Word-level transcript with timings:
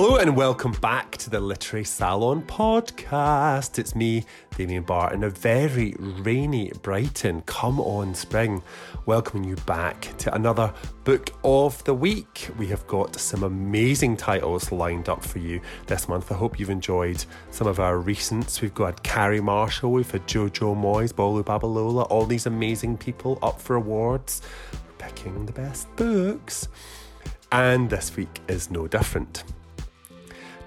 Hello 0.00 0.14
and 0.14 0.36
welcome 0.36 0.70
back 0.80 1.16
to 1.16 1.28
the 1.28 1.40
Literary 1.40 1.82
Salon 1.82 2.42
podcast. 2.42 3.80
It's 3.80 3.96
me, 3.96 4.24
Damien 4.56 4.84
Barr, 4.84 5.12
in 5.12 5.24
a 5.24 5.28
very 5.28 5.96
rainy 5.98 6.70
Brighton. 6.82 7.40
Come 7.46 7.80
on, 7.80 8.14
spring. 8.14 8.62
Welcoming 9.06 9.42
you 9.42 9.56
back 9.66 10.16
to 10.18 10.32
another 10.32 10.72
book 11.02 11.30
of 11.42 11.82
the 11.82 11.94
week. 11.94 12.48
We 12.56 12.68
have 12.68 12.86
got 12.86 13.16
some 13.16 13.42
amazing 13.42 14.16
titles 14.16 14.70
lined 14.70 15.08
up 15.08 15.24
for 15.24 15.40
you 15.40 15.60
this 15.88 16.08
month. 16.08 16.30
I 16.30 16.36
hope 16.36 16.60
you've 16.60 16.70
enjoyed 16.70 17.24
some 17.50 17.66
of 17.66 17.80
our 17.80 17.96
recents. 17.96 18.62
We've 18.62 18.72
got 18.72 19.02
Carrie 19.02 19.40
Marshall, 19.40 19.90
we've 19.90 20.08
had 20.08 20.28
Jojo 20.28 20.80
Moyes, 20.80 21.12
Bolu 21.12 21.42
Babalola, 21.42 22.06
all 22.08 22.24
these 22.24 22.46
amazing 22.46 22.98
people 22.98 23.36
up 23.42 23.60
for 23.60 23.74
awards. 23.74 24.42
picking 24.98 25.44
the 25.46 25.52
best 25.52 25.88
books. 25.96 26.68
And 27.50 27.90
this 27.90 28.14
week 28.14 28.40
is 28.46 28.70
no 28.70 28.86
different. 28.86 29.42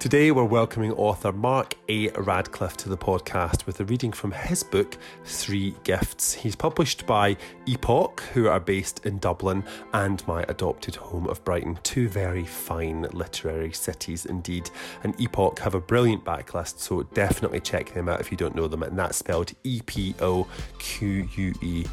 Today, 0.01 0.31
we're 0.31 0.45
welcoming 0.45 0.93
author 0.93 1.31
Mark 1.31 1.75
A. 1.87 2.09
Radcliffe 2.13 2.75
to 2.77 2.89
the 2.89 2.97
podcast 2.97 3.67
with 3.67 3.79
a 3.81 3.85
reading 3.85 4.11
from 4.11 4.31
his 4.31 4.63
book, 4.63 4.97
Three 5.25 5.75
Gifts. 5.83 6.33
He's 6.33 6.55
published 6.55 7.05
by 7.05 7.37
Epoque, 7.67 8.21
who 8.33 8.47
are 8.47 8.59
based 8.59 9.05
in 9.05 9.19
Dublin, 9.19 9.63
and 9.93 10.27
my 10.27 10.41
adopted 10.47 10.95
home 10.95 11.27
of 11.27 11.45
Brighton, 11.45 11.77
two 11.83 12.09
very 12.09 12.45
fine 12.45 13.03
literary 13.13 13.73
cities 13.73 14.25
indeed. 14.25 14.71
And 15.03 15.13
Epoque 15.21 15.59
have 15.59 15.75
a 15.75 15.79
brilliant 15.79 16.25
backlist, 16.25 16.79
so 16.79 17.03
definitely 17.03 17.59
check 17.59 17.93
them 17.93 18.09
out 18.09 18.21
if 18.21 18.31
you 18.31 18.37
don't 18.37 18.55
know 18.55 18.67
them, 18.67 18.81
and 18.81 18.97
that's 18.97 19.17
spelled 19.17 19.51
E 19.63 19.83
P 19.85 20.15
O 20.19 20.47
Q 20.79 21.29
U 21.35 21.53
E. 21.61 21.85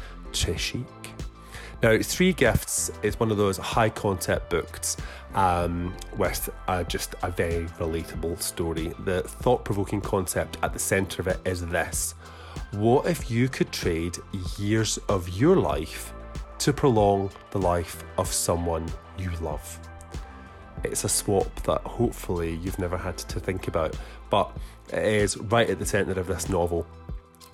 Now, 1.81 1.97
Three 1.97 2.33
Gifts 2.33 2.91
is 3.03 3.17
one 3.21 3.31
of 3.31 3.37
those 3.37 3.55
high 3.55 3.89
concept 3.89 4.49
books 4.49 4.97
um, 5.33 5.95
with 6.17 6.49
uh, 6.67 6.83
just 6.83 7.15
a 7.23 7.31
very 7.31 7.67
relatable 7.67 8.41
story. 8.41 8.93
The 9.05 9.21
thought 9.21 9.63
provoking 9.63 10.01
concept 10.01 10.57
at 10.61 10.73
the 10.73 10.79
centre 10.79 11.21
of 11.21 11.29
it 11.29 11.39
is 11.45 11.65
this 11.65 12.15
What 12.71 13.05
if 13.05 13.31
you 13.31 13.47
could 13.47 13.71
trade 13.71 14.17
years 14.57 14.97
of 15.07 15.29
your 15.29 15.55
life 15.55 16.13
to 16.59 16.73
prolong 16.73 17.31
the 17.51 17.59
life 17.59 18.03
of 18.17 18.27
someone 18.27 18.85
you 19.17 19.31
love? 19.39 19.79
It's 20.83 21.05
a 21.05 21.09
swap 21.09 21.63
that 21.63 21.79
hopefully 21.81 22.55
you've 22.61 22.79
never 22.79 22.97
had 22.97 23.17
to 23.19 23.39
think 23.39 23.69
about, 23.69 23.95
but 24.29 24.51
it 24.91 25.05
is 25.05 25.37
right 25.37 25.69
at 25.69 25.79
the 25.79 25.85
centre 25.85 26.19
of 26.19 26.27
this 26.27 26.49
novel 26.49 26.85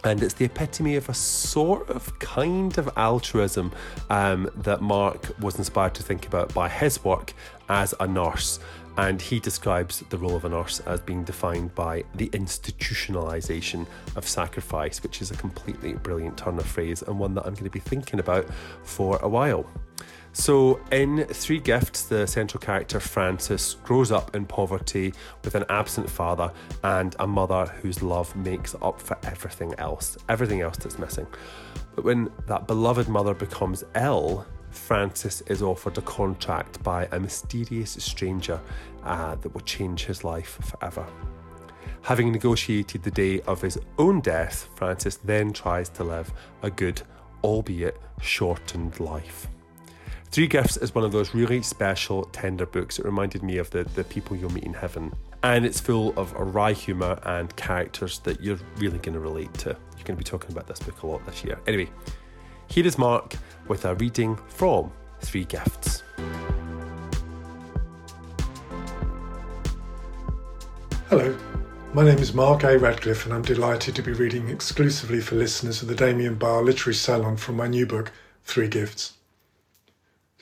and 0.05 0.21
it's 0.21 0.35
the 0.35 0.45
epitome 0.45 0.95
of 0.95 1.09
a 1.09 1.13
sort 1.15 1.89
of 1.89 2.17
kind 2.19 2.77
of 2.77 2.87
altruism 2.95 3.71
um, 4.11 4.47
that 4.55 4.79
Mark 4.79 5.35
was 5.41 5.57
inspired 5.57 5.95
to 5.95 6.03
think 6.03 6.27
about 6.27 6.53
by 6.53 6.69
his 6.69 7.03
work 7.03 7.33
as 7.69 7.95
a 7.99 8.07
nurse. 8.07 8.59
And 8.97 9.19
he 9.19 9.39
describes 9.39 10.01
the 10.09 10.17
role 10.17 10.35
of 10.35 10.45
a 10.45 10.49
nurse 10.49 10.79
as 10.81 11.01
being 11.01 11.23
defined 11.23 11.73
by 11.73 12.03
the 12.13 12.29
institutionalization 12.29 13.87
of 14.15 14.27
sacrifice, 14.27 15.01
which 15.01 15.23
is 15.23 15.31
a 15.31 15.35
completely 15.35 15.93
brilliant 15.93 16.37
turn 16.37 16.59
of 16.59 16.67
phrase 16.67 17.01
and 17.01 17.19
one 17.19 17.33
that 17.33 17.45
I'm 17.45 17.55
going 17.55 17.65
to 17.65 17.71
be 17.71 17.79
thinking 17.79 18.19
about 18.19 18.47
for 18.83 19.17
a 19.23 19.27
while. 19.27 19.65
So, 20.37 20.81
in 20.91 21.23
Three 21.27 21.59
Gifts, 21.59 22.03
the 22.03 22.27
central 22.27 22.59
character 22.59 22.99
Francis 22.99 23.75
grows 23.85 24.11
up 24.11 24.35
in 24.35 24.45
poverty 24.45 25.13
with 25.45 25.55
an 25.55 25.63
absent 25.69 26.09
father 26.09 26.51
and 26.83 27.15
a 27.19 27.25
mother 27.25 27.67
whose 27.81 28.03
love 28.03 28.35
makes 28.35 28.75
up 28.81 28.99
for 28.99 29.17
everything 29.23 29.73
else, 29.77 30.17
everything 30.27 30.59
else 30.59 30.75
that's 30.75 30.99
missing. 30.99 31.25
But 31.95 32.03
when 32.03 32.29
that 32.47 32.67
beloved 32.67 33.07
mother 33.07 33.33
becomes 33.33 33.85
ill, 33.95 34.45
Francis 34.71 35.39
is 35.47 35.61
offered 35.61 35.97
a 35.97 36.01
contract 36.01 36.83
by 36.83 37.07
a 37.13 37.19
mysterious 37.19 37.91
stranger 37.91 38.59
uh, 39.03 39.35
that 39.35 39.53
will 39.53 39.61
change 39.61 40.03
his 40.03 40.25
life 40.25 40.59
forever. 40.61 41.07
Having 42.01 42.33
negotiated 42.33 43.03
the 43.03 43.11
day 43.11 43.39
of 43.43 43.61
his 43.61 43.79
own 43.97 44.19
death, 44.19 44.67
Francis 44.75 45.15
then 45.15 45.53
tries 45.53 45.87
to 45.91 46.03
live 46.03 46.33
a 46.61 46.69
good, 46.69 47.01
albeit 47.41 47.97
shortened 48.19 48.99
life. 48.99 49.47
Three 50.31 50.47
Gifts 50.47 50.75
is 50.75 50.93
one 50.93 51.05
of 51.05 51.13
those 51.13 51.33
really 51.33 51.61
special, 51.61 52.25
tender 52.25 52.65
books. 52.65 52.99
It 52.99 53.05
reminded 53.05 53.41
me 53.41 53.57
of 53.57 53.69
the, 53.69 53.85
the 53.85 54.03
people 54.03 54.35
you'll 54.35 54.51
meet 54.51 54.65
in 54.65 54.73
heaven. 54.73 55.13
And 55.43 55.65
it's 55.65 55.79
full 55.79 56.13
of 56.17 56.33
a 56.35 56.43
wry 56.43 56.73
humour 56.73 57.19
and 57.23 57.55
characters 57.55 58.19
that 58.19 58.41
you're 58.41 58.59
really 58.77 58.97
going 58.97 59.13
to 59.13 59.21
relate 59.21 59.53
to. 59.59 59.69
You're 59.69 60.03
going 60.03 60.17
to 60.17 60.23
be 60.23 60.23
talking 60.23 60.51
about 60.51 60.67
this 60.67 60.79
book 60.79 61.03
a 61.03 61.07
lot 61.07 61.25
this 61.25 61.43
year. 61.45 61.57
Anyway, 61.67 61.89
here 62.67 62.85
is 62.85 62.97
Mark 62.97 63.35
with 63.67 63.85
a 63.85 63.95
reading 63.95 64.37
from 64.47 64.91
Three 65.21 65.45
Gifts. 65.45 66.03
Hello, 71.07 71.37
my 71.93 72.03
name 72.03 72.17
is 72.17 72.33
Mark 72.33 72.63
A. 72.63 72.77
Radcliffe, 72.77 73.25
and 73.25 73.33
I'm 73.33 73.43
delighted 73.43 73.95
to 73.95 74.01
be 74.01 74.11
reading 74.11 74.49
exclusively 74.49 75.21
for 75.21 75.35
listeners 75.35 75.81
of 75.81 75.87
the 75.87 75.95
Damien 75.95 76.35
Barr 76.35 76.61
Literary 76.61 76.95
Salon 76.95 77.37
from 77.37 77.55
my 77.55 77.67
new 77.67 77.85
book, 77.85 78.11
Three 78.43 78.67
Gifts. 78.67 79.13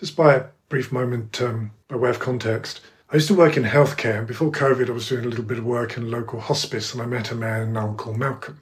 Just 0.04 0.18
by 0.18 0.36
a 0.36 0.48
brief 0.68 0.92
moment, 0.92 1.42
um, 1.42 1.72
by 1.88 1.96
way 1.96 2.10
of 2.10 2.20
context, 2.20 2.82
I 3.10 3.16
used 3.16 3.30
to 3.30 3.36
work 3.36 3.56
in 3.56 3.64
healthcare, 3.64 4.18
and 4.18 4.28
before 4.28 4.52
COVID, 4.52 4.90
I 4.90 4.92
was 4.92 5.08
doing 5.08 5.24
a 5.24 5.30
little 5.30 5.46
bit 5.46 5.60
of 5.60 5.64
work 5.64 5.96
in 5.96 6.04
a 6.04 6.08
local 6.08 6.42
hospice, 6.42 6.92
and 6.92 7.02
I 7.02 7.06
met 7.06 7.32
a 7.32 7.36
man 7.36 7.74
called 7.96 8.18
Malcolm. 8.18 8.60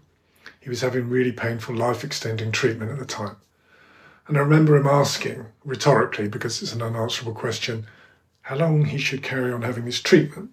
He 0.59 0.69
was 0.69 0.81
having 0.81 1.09
really 1.09 1.31
painful 1.31 1.75
life 1.75 2.03
extending 2.03 2.51
treatment 2.51 2.91
at 2.91 2.99
the 2.99 3.07
time. 3.07 3.37
And 4.27 4.37
I 4.37 4.41
remember 4.41 4.75
him 4.75 4.85
asking, 4.85 5.47
rhetorically, 5.65 6.27
because 6.27 6.61
it's 6.61 6.73
an 6.73 6.83
unanswerable 6.83 7.33
question, 7.33 7.87
how 8.43 8.57
long 8.57 8.85
he 8.85 8.99
should 8.99 9.23
carry 9.23 9.51
on 9.51 9.63
having 9.63 9.85
this 9.85 9.99
treatment. 9.99 10.51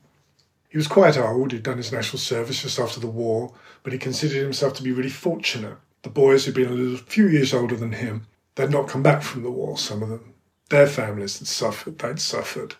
He 0.70 0.78
was 0.78 0.88
quite 0.88 1.18
old, 1.18 1.52
he'd 1.52 1.64
done 1.64 1.76
his 1.76 1.92
national 1.92 2.20
service 2.20 2.62
just 2.62 2.78
after 2.78 2.98
the 2.98 3.08
war, 3.08 3.52
but 3.82 3.92
he 3.92 3.98
considered 3.98 4.40
himself 4.40 4.72
to 4.76 4.82
be 4.82 4.92
really 4.92 5.10
fortunate. 5.10 5.76
The 6.00 6.08
boys 6.08 6.46
who'd 6.46 6.54
been 6.54 6.68
a 6.68 6.70
little, 6.70 6.96
few 6.96 7.28
years 7.28 7.52
older 7.52 7.76
than 7.76 7.92
him, 7.92 8.26
they'd 8.54 8.70
not 8.70 8.88
come 8.88 9.02
back 9.02 9.20
from 9.20 9.42
the 9.42 9.50
war, 9.50 9.76
some 9.76 10.02
of 10.02 10.08
them. 10.08 10.32
Their 10.68 10.86
families 10.86 11.38
had 11.38 11.48
suffered, 11.48 11.98
they'd 11.98 12.20
suffered. 12.20 12.74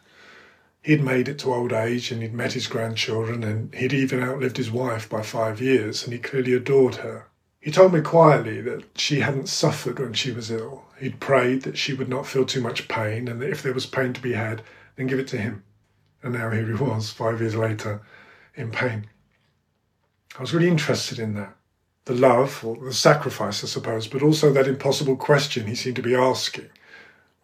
He'd 0.83 1.03
made 1.03 1.29
it 1.29 1.39
to 1.41 1.55
old 1.55 1.73
age 1.73 2.13
and 2.13 2.23
he'd 2.23 2.35
met 2.35 2.53
his 2.53 2.67
grandchildren 2.67 3.43
and 3.43 3.75
he'd 3.75 3.93
even 3.93 4.23
outlived 4.23 4.59
his 4.59 4.71
wife 4.71 5.09
by 5.09 5.23
five 5.23 5.61
years 5.61 6.05
and 6.05 6.13
he 6.13 6.19
clearly 6.19 6.53
adored 6.53 6.97
her. 6.97 7.27
He 7.61 7.71
told 7.71 7.93
me 7.93 8.01
quietly 8.01 8.61
that 8.61 8.85
she 8.99 9.21
hadn't 9.21 9.49
suffered 9.49 9.99
when 9.99 10.13
she 10.13 10.33
was 10.33 10.51
ill. 10.51 10.85
He'd 10.99 11.19
prayed 11.19 11.63
that 11.63 11.79
she 11.79 11.95
would 11.95 12.09
not 12.09 12.27
feel 12.27 12.45
too 12.45 12.61
much 12.61 12.89
pain 12.89 13.27
and 13.27 13.41
that 13.41 13.51
if 13.51 13.63
there 13.63 13.75
was 13.75 13.87
pain 13.87 14.13
to 14.13 14.23
be 14.23 14.35
had, 14.35 14.63
then 14.97 15.07
give 15.07 15.19
it 15.19 15.29
to 15.29 15.39
him. 15.39 15.65
And 16.23 16.35
now 16.35 16.51
here 16.51 16.67
he 16.67 16.75
was, 16.75 17.11
five 17.11 17.41
years 17.41 17.57
later, 17.57 18.03
in 18.55 18.71
pain. 18.71 19.09
I 20.37 20.41
was 20.41 20.53
really 20.53 20.69
interested 20.69 21.19
in 21.19 21.35
that. 21.35 21.57
The 22.05 22.15
love, 22.15 22.65
or 22.65 22.77
the 22.77 22.93
sacrifice, 22.93 23.63
I 23.63 23.67
suppose, 23.67 24.09
but 24.09 24.23
also 24.23 24.53
that 24.53 24.69
impossible 24.69 25.17
question 25.17 25.67
he 25.67 25.75
seemed 25.75 25.97
to 25.97 26.03
be 26.03 26.15
asking 26.15 26.71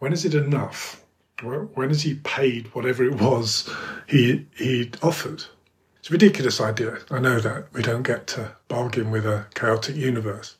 when 0.05 0.13
is 0.13 0.23
it 0.23 0.35
enough? 0.35 1.03
When 1.41 1.89
has 1.89 2.03
he 2.03 2.13
paid 2.13 2.67
whatever 2.75 3.03
it 3.03 3.15
was 3.15 3.67
he 4.05 4.45
he 4.55 4.91
offered? 5.01 5.45
It's 5.97 6.11
a 6.11 6.13
ridiculous 6.13 6.61
idea. 6.61 6.99
I 7.09 7.17
know 7.17 7.39
that 7.39 7.73
we 7.73 7.81
don't 7.81 8.03
get 8.03 8.27
to 8.27 8.55
bargain 8.67 9.09
with 9.09 9.25
a 9.25 9.47
chaotic 9.55 9.95
universe, 9.95 10.57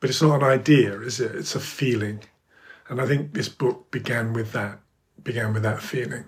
but 0.00 0.10
it's 0.10 0.20
not 0.20 0.42
an 0.42 0.42
idea, 0.42 1.00
is 1.00 1.20
it? 1.20 1.32
It's 1.36 1.54
a 1.54 1.60
feeling, 1.60 2.24
and 2.88 3.00
I 3.00 3.06
think 3.06 3.34
this 3.34 3.48
book 3.48 3.92
began 3.92 4.32
with 4.32 4.50
that. 4.50 4.80
Began 5.22 5.54
with 5.54 5.62
that 5.62 5.80
feeling. 5.80 6.24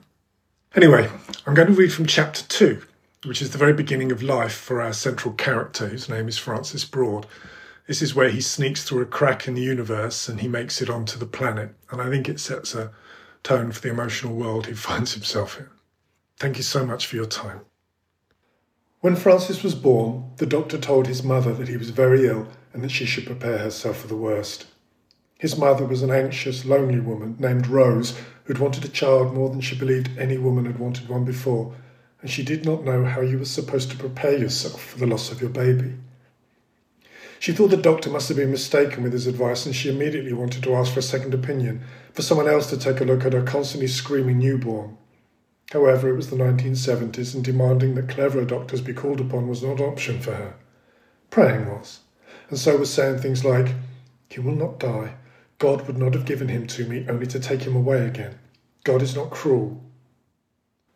Anyway, 0.76 1.10
I'm 1.48 1.54
going 1.54 1.66
to 1.66 1.74
read 1.74 1.92
from 1.92 2.06
chapter 2.06 2.44
two, 2.44 2.82
which 3.24 3.42
is 3.42 3.50
the 3.50 3.58
very 3.58 3.72
beginning 3.72 4.12
of 4.12 4.22
life 4.22 4.54
for 4.54 4.80
our 4.80 4.92
central 4.92 5.34
character, 5.34 5.88
whose 5.88 6.08
name 6.08 6.28
is 6.28 6.38
Francis 6.38 6.84
Broad. 6.84 7.26
This 7.86 8.00
is 8.00 8.14
where 8.14 8.30
he 8.30 8.40
sneaks 8.40 8.82
through 8.82 9.02
a 9.02 9.06
crack 9.06 9.46
in 9.46 9.54
the 9.54 9.60
universe 9.60 10.26
and 10.28 10.40
he 10.40 10.48
makes 10.48 10.80
it 10.80 10.88
onto 10.88 11.18
the 11.18 11.26
planet. 11.26 11.74
And 11.90 12.00
I 12.00 12.08
think 12.08 12.28
it 12.28 12.40
sets 12.40 12.74
a 12.74 12.92
tone 13.42 13.72
for 13.72 13.80
the 13.82 13.90
emotional 13.90 14.34
world 14.34 14.66
he 14.66 14.72
finds 14.88 15.12
himself 15.12 15.58
in. 15.58 15.68
Thank 16.38 16.56
you 16.56 16.62
so 16.62 16.86
much 16.86 17.06
for 17.06 17.16
your 17.16 17.26
time. 17.26 17.60
When 19.00 19.16
Francis 19.16 19.62
was 19.62 19.74
born, 19.74 20.30
the 20.38 20.46
doctor 20.46 20.78
told 20.78 21.06
his 21.06 21.22
mother 21.22 21.52
that 21.52 21.68
he 21.68 21.76
was 21.76 21.90
very 21.90 22.26
ill 22.26 22.48
and 22.72 22.82
that 22.82 22.90
she 22.90 23.04
should 23.04 23.26
prepare 23.26 23.58
herself 23.58 23.98
for 23.98 24.06
the 24.06 24.16
worst. 24.16 24.66
His 25.38 25.58
mother 25.58 25.84
was 25.84 26.00
an 26.00 26.10
anxious, 26.10 26.64
lonely 26.64 27.00
woman 27.00 27.36
named 27.38 27.66
Rose 27.66 28.18
who'd 28.44 28.58
wanted 28.58 28.84
a 28.86 28.88
child 28.88 29.34
more 29.34 29.50
than 29.50 29.60
she 29.60 29.78
believed 29.78 30.18
any 30.18 30.38
woman 30.38 30.64
had 30.64 30.78
wanted 30.78 31.10
one 31.10 31.26
before, 31.26 31.74
and 32.22 32.30
she 32.30 32.42
did 32.42 32.64
not 32.64 32.84
know 32.84 33.04
how 33.04 33.20
you 33.20 33.38
were 33.38 33.44
supposed 33.44 33.90
to 33.90 33.96
prepare 33.98 34.38
yourself 34.38 34.82
for 34.82 34.98
the 34.98 35.06
loss 35.06 35.30
of 35.30 35.42
your 35.42 35.50
baby. 35.50 35.96
She 37.44 37.52
thought 37.52 37.68
the 37.68 37.76
doctor 37.76 38.08
must 38.08 38.28
have 38.28 38.38
been 38.38 38.50
mistaken 38.50 39.02
with 39.02 39.12
his 39.12 39.26
advice, 39.26 39.66
and 39.66 39.76
she 39.76 39.90
immediately 39.90 40.32
wanted 40.32 40.62
to 40.62 40.74
ask 40.76 40.94
for 40.94 41.00
a 41.00 41.02
second 41.02 41.34
opinion, 41.34 41.82
for 42.14 42.22
someone 42.22 42.48
else 42.48 42.70
to 42.70 42.78
take 42.78 43.02
a 43.02 43.04
look 43.04 43.26
at 43.26 43.34
her 43.34 43.42
constantly 43.42 43.86
screaming 43.86 44.38
newborn. 44.38 44.96
However, 45.70 46.08
it 46.08 46.16
was 46.16 46.30
the 46.30 46.36
1970s, 46.36 47.34
and 47.34 47.44
demanding 47.44 47.96
that 47.96 48.08
cleverer 48.08 48.46
doctors 48.46 48.80
be 48.80 48.94
called 48.94 49.20
upon 49.20 49.46
was 49.46 49.62
not 49.62 49.78
an 49.78 49.84
option 49.84 50.20
for 50.20 50.32
her. 50.32 50.54
Praying 51.28 51.68
was, 51.68 52.00
and 52.48 52.58
so 52.58 52.78
was 52.78 52.90
saying 52.90 53.18
things 53.18 53.44
like, 53.44 53.74
He 54.30 54.40
will 54.40 54.56
not 54.56 54.80
die. 54.80 55.16
God 55.58 55.86
would 55.86 55.98
not 55.98 56.14
have 56.14 56.24
given 56.24 56.48
him 56.48 56.66
to 56.68 56.88
me 56.88 57.04
only 57.10 57.26
to 57.26 57.38
take 57.38 57.64
him 57.64 57.76
away 57.76 58.06
again. 58.06 58.38
God 58.84 59.02
is 59.02 59.14
not 59.14 59.28
cruel. 59.28 59.84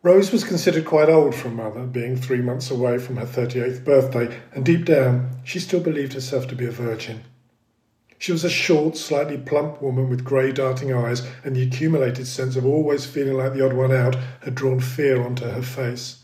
Rose 0.01 0.31
was 0.31 0.45
considered 0.45 0.85
quite 0.85 1.09
old 1.09 1.35
for 1.35 1.49
a 1.49 1.51
mother, 1.51 1.85
being 1.85 2.15
three 2.15 2.41
months 2.41 2.71
away 2.71 2.99
from 2.99 3.17
her 3.17 3.25
38th 3.25 3.83
birthday, 3.83 4.39
and 4.53 4.65
deep 4.65 4.85
down, 4.85 5.29
she 5.43 5.59
still 5.59 5.81
believed 5.81 6.13
herself 6.13 6.47
to 6.47 6.55
be 6.55 6.65
a 6.65 6.71
virgin. 6.71 7.23
She 8.17 8.31
was 8.31 8.45
a 8.45 8.49
short, 8.49 8.95
slightly 8.95 9.37
plump 9.37 9.81
woman 9.81 10.09
with 10.09 10.23
grey 10.23 10.53
darting 10.53 10.93
eyes, 10.93 11.27
and 11.43 11.53
the 11.53 11.63
accumulated 11.63 12.27
sense 12.27 12.55
of 12.55 12.65
always 12.65 13.05
feeling 13.05 13.33
like 13.33 13.53
the 13.53 13.65
odd 13.65 13.73
one 13.73 13.91
out 13.91 14.15
had 14.41 14.55
drawn 14.55 14.79
fear 14.79 15.21
onto 15.21 15.43
her 15.43 15.61
face. 15.61 16.23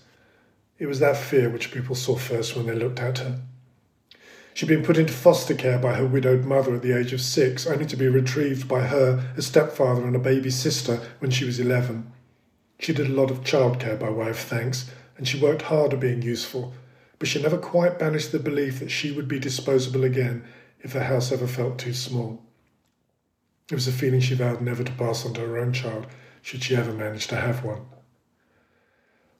It 0.80 0.86
was 0.86 1.00
that 1.00 1.18
fear 1.18 1.50
which 1.50 1.74
people 1.74 1.96
saw 1.96 2.16
first 2.16 2.56
when 2.56 2.68
they 2.68 2.76
looked 2.76 3.00
at 3.00 3.18
her. 3.18 3.42
She'd 4.54 4.70
been 4.70 4.84
put 4.86 4.98
into 4.98 5.12
foster 5.12 5.54
care 5.54 5.80
by 5.80 5.96
her 5.96 6.06
widowed 6.06 6.46
mother 6.46 6.76
at 6.76 6.82
the 6.82 6.98
age 6.98 7.12
of 7.12 7.20
six, 7.20 7.68
only 7.68 7.86
to 7.88 7.98
be 7.98 8.08
retrieved 8.08 8.70
by 8.70 8.88
her, 8.88 9.34
a 9.36 9.42
stepfather, 9.42 10.06
and 10.06 10.16
a 10.16 10.20
baby 10.20 10.50
sister 10.50 11.02
when 11.20 11.30
she 11.30 11.44
was 11.44 11.60
eleven. 11.60 12.14
She 12.80 12.94
did 12.94 13.08
a 13.08 13.14
lot 13.14 13.32
of 13.32 13.42
childcare 13.42 14.00
by 14.00 14.10
way 14.10 14.30
of 14.30 14.38
thanks, 14.38 14.92
and 15.18 15.28
she 15.28 15.40
worked 15.40 15.64
hard 15.64 15.94
at 15.94 16.00
being 16.00 16.22
useful, 16.22 16.74
but 17.20 17.28
she 17.28 17.42
never 17.42 17.58
quite 17.58 18.00
banished 18.00 18.32
the 18.32 18.40
belief 18.40 18.80
that 18.80 18.92
she 18.92 19.12
would 19.12 19.28
be 19.28 19.40
disposable 19.40 20.04
again 20.04 20.44
if 20.82 20.94
the 20.94 21.06
house 21.06 21.32
ever 21.32 21.48
felt 21.48 21.80
too 21.80 21.94
small. 21.94 22.44
It 23.72 23.76
was 23.76 23.88
a 23.88 23.92
feeling 23.92 24.20
she 24.20 24.36
vowed 24.36 24.62
never 24.62 24.84
to 24.84 24.92
pass 24.92 25.26
on 25.26 25.34
to 25.34 25.42
her 25.42 25.58
own 25.58 25.74
child, 25.74 26.08
should 26.42 26.64
she 26.64 26.76
ever 26.76 26.94
manage 26.94 27.28
to 27.28 27.38
have 27.38 27.64
one. 27.64 27.86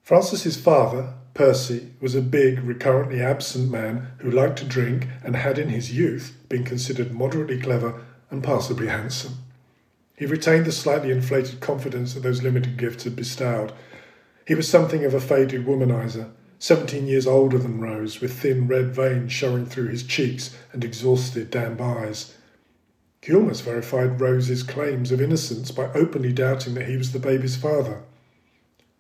Francis's 0.02 0.60
father, 0.60 1.14
Percy, 1.34 1.92
was 2.00 2.16
a 2.16 2.22
big, 2.22 2.60
recurrently 2.60 3.22
absent 3.22 3.70
man 3.70 4.08
who 4.20 4.32
liked 4.32 4.58
to 4.60 4.66
drink 4.66 5.08
and 5.24 5.36
had 5.36 5.60
in 5.60 5.70
his 5.70 5.92
youth 5.92 6.36
been 6.48 6.64
considered 6.64 7.12
moderately 7.12 7.60
clever 7.60 8.04
and 8.32 8.44
passably 8.44 8.88
handsome. 8.88 9.45
He 10.18 10.26
retained 10.26 10.66
the 10.66 10.72
slightly 10.72 11.12
inflated 11.12 11.60
confidence 11.60 12.14
that 12.14 12.22
those 12.24 12.42
limited 12.42 12.78
gifts 12.78 13.04
had 13.04 13.18
bestowed. 13.18 13.74
He 14.48 14.56
was 14.56 14.70
something 14.70 15.04
of 15.04 15.14
a 15.14 15.20
faded 15.20 15.66
womanizer, 15.66 16.32
seventeen 16.58 17.06
years 17.06 17.28
older 17.28 17.58
than 17.58 17.82
Rose, 17.82 18.22
with 18.22 18.40
thin 18.40 18.68
red 18.68 18.96
veins 18.96 19.34
showing 19.34 19.66
through 19.66 19.88
his 19.88 20.04
cheeks 20.04 20.56
and 20.72 20.86
exhausted, 20.86 21.52
damp 21.52 21.82
eyes. 21.82 22.34
He 23.22 23.34
almost 23.34 23.64
verified 23.64 24.22
Rose's 24.22 24.64
claims 24.64 25.12
of 25.12 25.20
innocence 25.20 25.72
by 25.72 25.92
openly 25.94 26.32
doubting 26.32 26.76
that 26.76 26.88
he 26.88 26.96
was 26.96 27.12
the 27.12 27.20
baby's 27.20 27.58
father. 27.58 28.04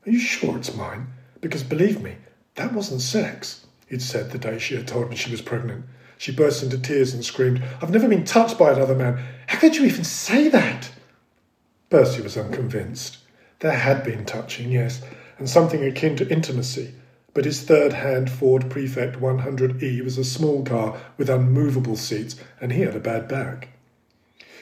Are 0.06 0.12
you 0.12 0.20
sure 0.20 0.58
it's 0.58 0.76
mine? 0.76 1.08
Because 1.40 1.64
believe 1.64 2.02
me, 2.02 2.18
that 2.56 2.74
wasn't 2.74 3.02
sex, 3.02 3.68
he'd 3.88 4.02
said 4.02 4.32
the 4.32 4.38
day 4.38 4.60
she 4.60 4.76
had 4.76 4.88
told 4.88 5.10
me 5.10 5.16
she 5.16 5.32
was 5.32 5.42
pregnant. 5.42 5.86
She 6.18 6.32
burst 6.32 6.64
into 6.64 6.78
tears 6.78 7.14
and 7.14 7.24
screamed, 7.24 7.64
I've 7.82 7.92
never 7.92 8.08
been 8.08 8.26
touched 8.26 8.58
by 8.58 8.74
another 8.74 8.96
man. 8.96 9.24
How 9.48 9.60
could 9.60 9.76
you 9.76 9.86
even 9.86 10.04
say 10.04 10.50
that? 10.50 10.90
Percy 11.90 12.22
was 12.22 12.36
unconvinced. 12.36 13.20
There 13.60 13.72
had 13.72 14.04
been 14.04 14.26
touching, 14.26 14.72
yes, 14.72 15.02
and 15.38 15.50
something 15.50 15.84
akin 15.84 16.16
to 16.18 16.30
intimacy, 16.30 16.94
but 17.34 17.46
his 17.46 17.62
third 17.62 17.94
hand 17.94 18.30
Ford 18.30 18.70
Prefect 18.70 19.20
100E 19.20 20.04
was 20.04 20.18
a 20.18 20.24
small 20.24 20.64
car 20.64 21.00
with 21.18 21.30
unmovable 21.30 21.96
seats, 21.96 22.36
and 22.60 22.72
he 22.72 22.82
had 22.82 22.96
a 22.96 23.00
bad 23.00 23.28
back. 23.28 23.70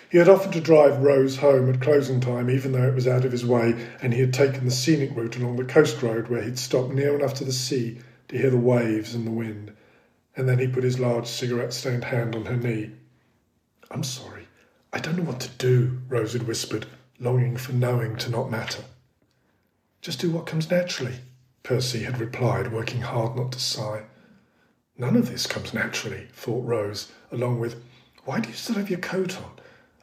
He 0.10 0.20
had 0.20 0.30
offered 0.30 0.54
to 0.54 0.62
drive 0.62 1.02
Rose 1.02 1.38
home 1.38 1.70
at 1.70 1.82
closing 1.82 2.20
time, 2.20 2.50
even 2.50 2.72
though 2.72 2.88
it 2.88 2.94
was 2.94 3.08
out 3.08 3.26
of 3.26 3.32
his 3.32 3.46
way, 3.46 3.74
and 4.02 4.14
he 4.14 4.20
had 4.20 4.34
taken 4.34 4.66
the 4.66 4.72
scenic 4.72 5.16
route 5.16 5.38
along 5.38 5.56
the 5.56 5.64
coast 5.64 6.04
road 6.04 6.28
where 6.28 6.44
he'd 6.44 6.60
stopped 6.60 6.94
near 6.94 7.16
enough 7.16 7.34
to 7.36 7.44
the 7.44 7.52
sea 7.52 8.00
to 8.28 8.38
hear 8.38 8.52
the 8.52 8.58
waves 8.58 9.16
and 9.16 9.26
the 9.26 9.32
wind. 9.32 9.72
And 10.36 10.48
then 10.48 10.60
he 10.60 10.68
put 10.68 10.84
his 10.84 11.00
large 11.00 11.26
cigarette 11.26 11.74
stained 11.74 12.04
hand 12.04 12.36
on 12.36 12.46
her 12.46 12.58
knee. 12.58 12.92
I'm 13.90 14.04
sorry. 14.04 14.48
I 14.92 15.00
don't 15.00 15.18
know 15.18 15.24
what 15.24 15.40
to 15.40 15.50
do, 15.58 16.02
Rose 16.10 16.34
had 16.34 16.44
whispered, 16.44 16.86
longing 17.24 17.58
for 17.58 17.72
knowing 17.72 18.16
to 18.18 18.30
not 18.30 18.52
matter. 18.52 18.84
Just 20.02 20.20
do 20.20 20.30
what 20.30 20.46
comes 20.46 20.70
naturally, 20.70 21.16
Percy 21.64 22.04
had 22.04 22.20
replied, 22.20 22.74
working 22.74 23.02
hard 23.02 23.36
not 23.36 23.54
to 23.54 23.60
sigh. 23.60 24.04
None 24.98 25.16
of 25.16 25.30
this 25.30 25.48
comes 25.48 25.74
naturally, 25.74 26.28
thought 26.34 26.66
Rose, 26.66 27.12
along 27.32 27.60
with, 27.60 27.82
Why 28.26 28.40
do 28.40 28.50
you 28.50 28.56
still 28.56 28.76
have 28.76 28.90
your 28.90 29.00
coat 29.00 29.38
on? 29.38 29.52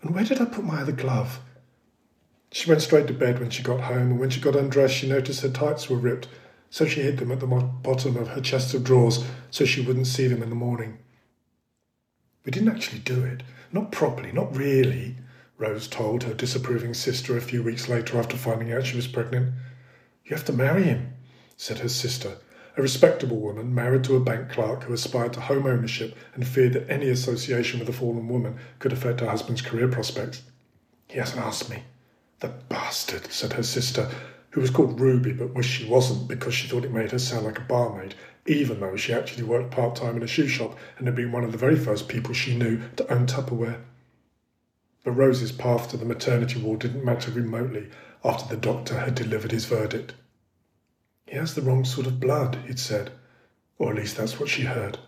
And 0.02 0.14
where 0.14 0.24
did 0.24 0.40
I 0.40 0.46
put 0.46 0.64
my 0.64 0.80
other 0.80 0.92
glove? 0.92 1.40
She 2.50 2.68
went 2.68 2.82
straight 2.82 3.06
to 3.06 3.12
bed 3.12 3.38
when 3.38 3.50
she 3.50 3.62
got 3.62 3.80
home, 3.80 4.12
and 4.12 4.18
when 4.18 4.30
she 4.30 4.40
got 4.40 4.56
undressed, 4.56 4.94
she 4.94 5.08
noticed 5.08 5.42
her 5.42 5.50
tights 5.50 5.88
were 5.88 5.96
ripped, 5.96 6.26
so 6.70 6.86
she 6.86 7.02
hid 7.02 7.18
them 7.18 7.30
at 7.30 7.40
the 7.40 7.46
bottom 7.46 8.16
of 8.16 8.28
her 8.28 8.40
chest 8.40 8.74
of 8.74 8.82
drawers 8.82 9.24
so 9.50 9.64
she 9.64 9.80
wouldn't 9.80 10.06
see 10.06 10.26
them 10.26 10.42
in 10.42 10.48
the 10.48 10.54
morning. 10.54 10.98
We 12.44 12.52
didn't 12.52 12.70
actually 12.70 13.00
do 13.00 13.22
it. 13.24 13.42
Not 13.72 13.92
properly, 13.92 14.32
not 14.32 14.56
really. 14.56 15.16
Rose 15.60 15.86
told 15.86 16.22
her 16.22 16.32
disapproving 16.32 16.94
sister 16.94 17.36
a 17.36 17.42
few 17.42 17.62
weeks 17.62 17.86
later 17.86 18.18
after 18.18 18.38
finding 18.38 18.72
out 18.72 18.86
she 18.86 18.96
was 18.96 19.06
pregnant. 19.06 19.52
You 20.24 20.34
have 20.34 20.46
to 20.46 20.54
marry 20.54 20.84
him, 20.84 21.12
said 21.54 21.80
her 21.80 21.88
sister, 21.90 22.38
a 22.78 22.82
respectable 22.82 23.36
woman 23.36 23.74
married 23.74 24.04
to 24.04 24.16
a 24.16 24.20
bank 24.20 24.48
clerk 24.48 24.84
who 24.84 24.94
aspired 24.94 25.34
to 25.34 25.40
home 25.42 25.66
ownership 25.66 26.16
and 26.34 26.48
feared 26.48 26.72
that 26.72 26.88
any 26.88 27.10
association 27.10 27.78
with 27.78 27.90
a 27.90 27.92
fallen 27.92 28.26
woman 28.26 28.56
could 28.78 28.90
affect 28.90 29.20
her 29.20 29.28
husband's 29.28 29.60
career 29.60 29.86
prospects. 29.86 30.40
He 31.08 31.18
hasn't 31.18 31.44
asked 31.44 31.68
me. 31.68 31.82
The 32.38 32.48
bastard, 32.48 33.30
said 33.30 33.52
her 33.52 33.62
sister, 33.62 34.08
who 34.52 34.62
was 34.62 34.70
called 34.70 34.98
Ruby 34.98 35.34
but 35.34 35.52
wished 35.52 35.72
she 35.72 35.86
wasn't 35.86 36.26
because 36.26 36.54
she 36.54 36.68
thought 36.68 36.86
it 36.86 36.92
made 36.92 37.10
her 37.10 37.18
sound 37.18 37.44
like 37.44 37.58
a 37.58 37.62
barmaid, 37.62 38.14
even 38.46 38.80
though 38.80 38.96
she 38.96 39.12
actually 39.12 39.42
worked 39.42 39.72
part 39.72 39.94
time 39.94 40.16
in 40.16 40.22
a 40.22 40.26
shoe 40.26 40.48
shop 40.48 40.78
and 40.96 41.06
had 41.06 41.14
been 41.14 41.32
one 41.32 41.44
of 41.44 41.52
the 41.52 41.58
very 41.58 41.76
first 41.76 42.08
people 42.08 42.32
she 42.32 42.56
knew 42.56 42.80
to 42.96 43.12
own 43.12 43.26
Tupperware. 43.26 43.82
But 45.02 45.12
Rose's 45.12 45.52
path 45.52 45.90
to 45.90 45.96
the 45.96 46.04
maternity 46.04 46.60
ward 46.60 46.80
didn't 46.80 47.04
matter 47.04 47.30
remotely 47.30 47.88
after 48.24 48.54
the 48.54 48.60
doctor 48.60 48.98
had 48.98 49.14
delivered 49.14 49.52
his 49.52 49.64
verdict. 49.64 50.14
He 51.26 51.36
has 51.36 51.54
the 51.54 51.62
wrong 51.62 51.84
sort 51.84 52.06
of 52.06 52.20
blood, 52.20 52.58
he'd 52.66 52.78
said, 52.78 53.12
or 53.78 53.90
at 53.90 53.96
least 53.96 54.16
that's 54.16 54.38
what 54.38 54.48
she 54.48 54.62
heard. 54.62 54.98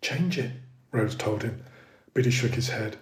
Change 0.00 0.38
it, 0.38 0.52
Rose 0.92 1.14
told 1.14 1.42
him, 1.42 1.64
but 2.14 2.24
he 2.24 2.30
shook 2.30 2.54
his 2.54 2.70
head. 2.70 2.96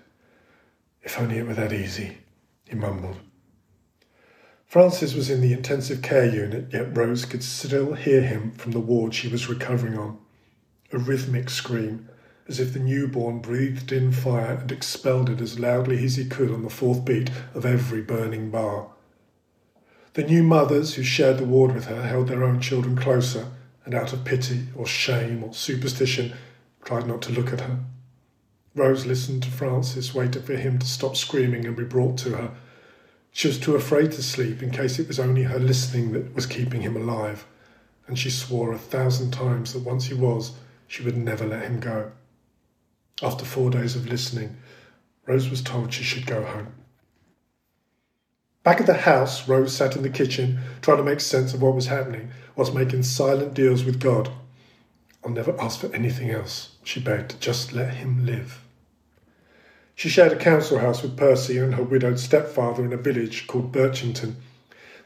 If 1.03 1.19
only 1.19 1.39
it 1.39 1.47
were 1.47 1.55
that 1.55 1.73
easy, 1.73 2.19
he 2.65 2.75
mumbled. 2.75 3.17
Francis 4.67 5.15
was 5.15 5.29
in 5.29 5.43
the 5.43 5.53
intensive 5.53 6.01
care 6.01 6.25
unit, 6.25 6.73
yet 6.73 6.97
Rose 6.97 7.27
could 7.27 7.45
still 7.45 7.93
hear 7.93 8.23
him 8.23 8.53
from 8.53 8.73
the 8.73 8.81
ward 8.81 9.15
she 9.15 9.29
was 9.29 9.49
recovering 9.49 9.99
on. 9.99 10.19
A 10.93 10.99
rhythmic 10.99 11.51
scream, 11.51 12.09
as 12.49 12.59
if 12.59 12.73
the 12.73 12.79
newborn 12.79 13.39
breathed 13.39 13.93
in 13.93 14.13
fire 14.13 14.55
and 14.61 14.73
expelled 14.73 15.31
it 15.31 15.41
as 15.41 15.59
loudly 15.59 16.05
as 16.05 16.17
he 16.17 16.25
could 16.25 16.51
on 16.51 16.63
the 16.63 16.71
fourth 16.71 17.05
beat 17.05 17.31
of 17.55 17.65
every 17.65 18.03
burning 18.03 18.51
bar. 18.51 18.89
The 20.15 20.25
new 20.25 20.43
mothers 20.43 20.95
who 20.95 21.03
shared 21.03 21.39
the 21.39 21.45
ward 21.45 21.75
with 21.75 21.87
her 21.87 22.03
held 22.03 22.29
their 22.29 22.45
own 22.45 22.61
children 22.61 22.97
closer, 22.97 23.47
and 23.85 23.95
out 23.95 24.13
of 24.13 24.25
pity 24.25 24.67
or 24.77 24.87
shame 24.87 25.43
or 25.43 25.55
superstition 25.55 26.35
tried 26.85 27.07
not 27.07 27.23
to 27.23 27.33
look 27.33 27.53
at 27.53 27.63
her. 27.63 27.79
Rose 28.75 29.07
listened 29.07 29.43
to 29.45 29.51
Francis, 29.51 30.15
waited 30.15 30.45
for 30.45 30.57
him 30.57 30.79
to 30.79 30.87
stop 30.87 31.17
screaming 31.17 31.67
and 31.67 31.77
be 31.77 31.85
brought 31.85 32.19
to 32.19 32.37
her. 32.37 32.51
She 33.31 33.49
was 33.49 33.59
too 33.59 33.75
afraid 33.75 34.13
to 34.13 34.23
sleep 34.23 34.63
in 34.63 34.71
case 34.71 34.99
it 34.99 35.09
was 35.09 35.19
only 35.19 35.45
her 35.45 35.59
listening 35.59 36.13
that 36.13 36.35
was 36.35 36.47
keeping 36.47 36.83
him 36.83 36.97
alive, 36.97 37.47
and 38.07 38.19
she 38.19 38.31
swore 38.31 38.73
a 38.73 38.79
thousand 38.79 39.31
times 39.31 39.73
that 39.73 39.83
once 39.83 40.07
he 40.07 40.15
was, 40.15 40.53
she 40.87 41.03
would 41.03 41.17
never 41.17 41.47
let 41.47 41.63
him 41.63 41.81
go. 41.81 42.13
After 43.23 43.45
four 43.45 43.71
days 43.71 43.95
of 43.95 44.09
listening, 44.09 44.57
Rose 45.27 45.49
was 45.49 45.63
told 45.63 45.93
she 45.93 46.03
should 46.03 46.27
go 46.27 46.43
home. 46.43 46.75
Back 48.65 48.81
at 48.81 48.87
the 48.87 48.95
house, 48.95 49.47
Rose 49.47 49.77
sat 49.77 49.95
in 49.95 50.03
the 50.03 50.11
kitchen, 50.11 50.59
trying 50.81 50.97
to 50.97 51.05
make 51.05 51.21
sense 51.21 51.55
of 51.55 51.63
what 51.63 51.77
was 51.77 51.87
happening, 51.87 52.31
whilst 52.57 52.75
making 52.75 53.05
silent 53.05 53.55
deals 53.55 53.85
with 53.85 54.01
God. 54.01 54.31
I'll 55.25 55.31
never 55.31 55.59
ask 55.61 55.79
for 55.79 55.95
anything 55.95 56.31
else, 56.31 56.77
she 56.83 56.99
begged. 56.99 57.41
Just 57.41 57.73
let 57.73 57.95
him 57.95 58.27
live. 58.27 58.65
She 59.95 60.09
shared 60.09 60.33
a 60.33 60.37
council 60.37 60.79
house 60.79 61.03
with 61.03 61.17
Percy 61.17 61.59
and 61.59 61.77
her 61.77 61.85
widowed 61.85 62.19
stepfather 62.19 62.85
in 62.85 62.93
a 62.93 62.97
village 62.97 63.47
called 63.47 63.71
Birchington. 63.71 64.35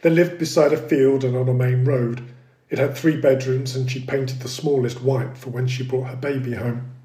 They 0.00 0.08
lived 0.08 0.38
beside 0.38 0.72
a 0.72 0.88
field 0.88 1.22
and 1.22 1.36
on 1.36 1.50
a 1.50 1.54
main 1.54 1.84
road. 1.84 2.22
It 2.70 2.78
had 2.78 2.96
three 2.96 3.20
bedrooms, 3.20 3.76
and 3.76 3.90
she 3.90 4.00
painted 4.00 4.40
the 4.40 4.48
smallest 4.48 5.02
white 5.02 5.36
for 5.36 5.50
when 5.50 5.66
she 5.66 5.82
brought 5.82 6.08
her 6.08 6.16
baby 6.16 6.54
home. 6.54 6.95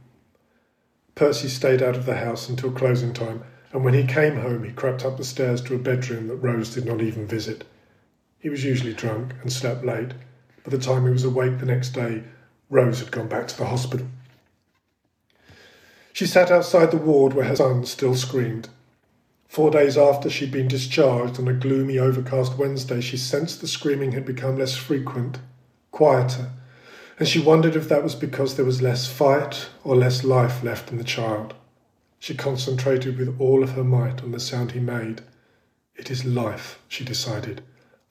Percy 1.16 1.48
stayed 1.48 1.82
out 1.82 1.96
of 1.96 2.06
the 2.06 2.18
house 2.18 2.50
until 2.50 2.72
closing 2.72 3.14
time, 3.14 3.44
and 3.74 3.84
when 3.84 3.94
he 3.94 4.06
came 4.06 4.38
home, 4.38 4.64
he 4.64 4.72
crept 4.72 5.06
up 5.06 5.18
the 5.18 5.24
stairs 5.24 5.62
to 5.62 5.76
a 5.76 5.80
bedroom 5.80 6.28
that 6.28 6.36
Rose 6.36 6.74
did 6.74 6.86
not 6.86 7.02
even 7.02 7.28
visit. 7.28 7.64
He 8.40 8.50
was 8.50 8.64
usually 8.64 8.94
drunk 8.94 9.34
and 9.42 9.52
slept 9.52 9.86
late. 9.86 10.12
By 10.64 10.72
the 10.72 10.78
time 10.78 11.06
he 11.06 11.12
was 11.12 11.24
awake 11.24 11.60
the 11.60 11.66
next 11.66 11.90
day, 11.90 12.24
Rose 12.70 13.00
had 13.00 13.12
gone 13.12 13.28
back 13.28 13.48
to 13.50 13.58
the 13.58 13.66
hospital. 13.66 14.08
She 16.14 16.26
sat 16.26 16.52
outside 16.52 16.92
the 16.92 16.98
ward 16.98 17.34
where 17.34 17.46
her 17.46 17.56
son 17.56 17.86
still 17.86 18.16
screamed. 18.16 18.70
Four 19.48 19.72
days 19.72 19.98
after 19.98 20.30
she'd 20.30 20.52
been 20.52 20.68
discharged 20.68 21.40
on 21.40 21.48
a 21.48 21.54
gloomy, 21.54 22.00
overcast 22.00 22.58
Wednesday, 22.58 23.02
she 23.02 23.18
sensed 23.18 23.60
the 23.60 23.68
screaming 23.68 24.14
had 24.14 24.26
become 24.26 24.58
less 24.58 24.76
frequent, 24.76 25.40
quieter, 25.92 26.52
and 27.22 27.28
she 27.28 27.38
wondered 27.38 27.76
if 27.76 27.88
that 27.88 28.02
was 28.02 28.16
because 28.16 28.56
there 28.56 28.66
was 28.66 28.82
less 28.82 29.06
fight 29.06 29.70
or 29.84 29.96
less 29.96 30.24
life 30.24 30.64
left 30.64 30.90
in 30.90 30.98
the 30.98 31.04
child. 31.04 31.54
She 32.18 32.34
concentrated 32.34 33.20
with 33.20 33.40
all 33.40 33.62
of 33.62 33.74
her 33.74 33.84
might 33.84 34.24
on 34.24 34.32
the 34.32 34.40
sound 34.40 34.72
he 34.72 34.80
made. 34.80 35.22
It 35.94 36.10
is 36.10 36.26
life, 36.26 36.80
she 36.88 37.06
decided. 37.06 37.62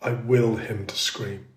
I 0.01 0.13
will 0.13 0.59
him 0.59 0.87
to 0.87 0.95
scream. 0.95 1.49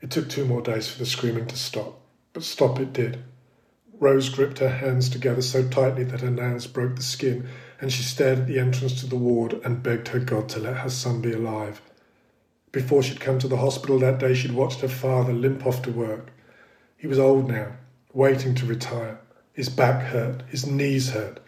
It 0.00 0.10
took 0.10 0.28
two 0.28 0.44
more 0.44 0.62
days 0.62 0.88
for 0.88 0.98
the 0.98 1.06
screaming 1.06 1.46
to 1.46 1.56
stop, 1.56 2.00
but 2.32 2.42
stop 2.42 2.80
it 2.80 2.92
did. 2.92 3.22
Rose 4.00 4.30
gripped 4.30 4.58
her 4.58 4.68
hands 4.68 5.08
together 5.08 5.42
so 5.42 5.68
tightly 5.68 6.02
that 6.02 6.22
her 6.22 6.30
nails 6.32 6.66
broke 6.66 6.96
the 6.96 7.04
skin, 7.04 7.46
and 7.80 7.92
she 7.92 8.02
stared 8.02 8.40
at 8.40 8.46
the 8.48 8.58
entrance 8.58 8.98
to 9.00 9.06
the 9.06 9.14
ward 9.14 9.60
and 9.64 9.84
begged 9.84 10.08
her 10.08 10.18
God 10.18 10.48
to 10.48 10.58
let 10.58 10.78
her 10.78 10.90
son 10.90 11.20
be 11.20 11.32
alive. 11.32 11.80
Before 12.72 13.02
she'd 13.02 13.20
come 13.20 13.38
to 13.38 13.48
the 13.48 13.56
hospital 13.56 13.98
that 14.00 14.18
day, 14.18 14.34
she'd 14.34 14.52
watched 14.52 14.80
her 14.80 14.88
father 14.88 15.32
limp 15.32 15.66
off 15.66 15.82
to 15.82 15.90
work. 15.90 16.30
He 16.96 17.06
was 17.06 17.18
old 17.18 17.48
now, 17.48 17.76
waiting 18.12 18.54
to 18.56 18.66
retire. 18.66 19.20
His 19.52 19.68
back 19.68 20.02
hurt, 20.02 20.42
his 20.48 20.66
knees 20.66 21.10
hurt. 21.10 21.40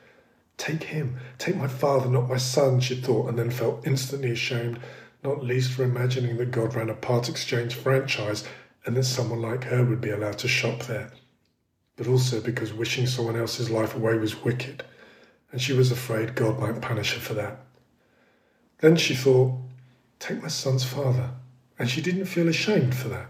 Take 0.56 0.84
him, 0.84 1.16
take 1.38 1.56
my 1.56 1.68
father, 1.68 2.08
not 2.08 2.28
my 2.28 2.36
son, 2.36 2.80
she 2.80 2.94
thought, 2.94 3.28
and 3.28 3.38
then 3.38 3.50
felt 3.50 3.86
instantly 3.86 4.30
ashamed, 4.30 4.78
not 5.22 5.44
least 5.44 5.72
for 5.72 5.84
imagining 5.84 6.36
that 6.38 6.50
God 6.50 6.74
ran 6.74 6.90
a 6.90 6.94
part 6.94 7.28
exchange 7.28 7.74
franchise 7.74 8.44
and 8.84 8.96
that 8.96 9.04
someone 9.04 9.42
like 9.42 9.64
her 9.64 9.84
would 9.84 10.00
be 10.00 10.10
allowed 10.10 10.38
to 10.38 10.48
shop 10.48 10.84
there. 10.84 11.12
But 11.96 12.08
also 12.08 12.40
because 12.40 12.72
wishing 12.72 13.06
someone 13.06 13.36
else's 13.36 13.70
life 13.70 13.94
away 13.94 14.16
was 14.16 14.42
wicked, 14.42 14.84
and 15.52 15.60
she 15.60 15.72
was 15.72 15.92
afraid 15.92 16.34
God 16.34 16.58
might 16.58 16.80
punish 16.80 17.14
her 17.14 17.20
for 17.20 17.34
that. 17.34 17.60
Then 18.78 18.96
she 18.96 19.14
thought, 19.14 19.54
take 20.20 20.42
my 20.42 20.48
son's 20.48 20.84
father, 20.84 21.30
and 21.78 21.90
she 21.90 22.00
didn't 22.00 22.26
feel 22.26 22.48
ashamed 22.48 22.94
for 22.94 23.08
that. 23.08 23.28